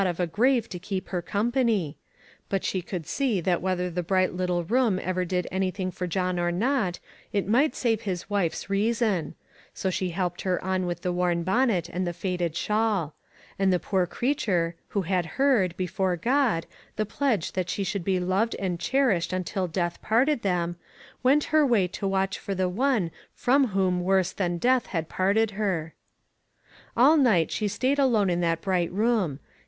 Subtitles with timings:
[0.01, 1.95] 493 of a grave to keep her company;
[2.49, 6.39] but she could see that whether the bright little room ever did anything for John
[6.39, 6.97] or not,
[7.31, 9.35] it might save his wife's reason;
[9.75, 13.13] so she helped her on with the worn bonnet and the faded shawl;
[13.59, 16.65] and the poor creature, who had heard, before God,
[16.95, 20.77] the pledge that she should be loved and cherished until death parted them,
[21.21, 25.51] went her way to watch for the one from whom worse than death had parted
[25.51, 25.93] her.
[26.97, 29.39] All night she stayed alone in the bright room.